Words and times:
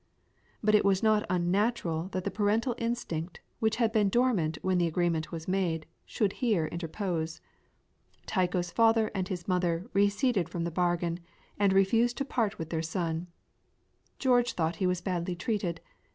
But 0.63 0.73
it 0.73 0.83
was 0.83 1.03
not 1.03 1.27
unnatural 1.29 2.07
that 2.11 2.23
the 2.23 2.31
parental 2.31 2.73
instinct, 2.79 3.39
which 3.59 3.75
had 3.75 3.91
been 3.91 4.09
dormant 4.09 4.57
when 4.63 4.79
the 4.79 4.87
agreement 4.87 5.31
was 5.31 5.47
made, 5.47 5.85
should 6.07 6.33
here 6.41 6.65
interpose. 6.65 7.39
Tycho's 8.25 8.71
father 8.71 9.11
and 9.13 9.29
mother 9.47 9.85
receded 9.93 10.49
from 10.49 10.63
the 10.63 10.71
bargain, 10.71 11.19
and 11.59 11.71
refused 11.71 12.17
to 12.17 12.25
part 12.25 12.57
with 12.57 12.71
their 12.71 12.81
son. 12.81 13.27
George 14.17 14.53
thought 14.53 14.77
he 14.77 14.87
was 14.89 15.01
badly 15.01 15.35
treated. 15.35 15.81